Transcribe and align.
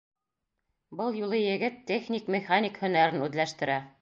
Был 1.01 1.19
юлы 1.19 1.43
егет 1.43 1.77
техник-механик 1.93 2.85
һөнәрен 2.87 3.29
үҙләштерә. 3.29 3.83